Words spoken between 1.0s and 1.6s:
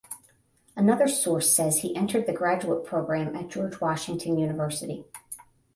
source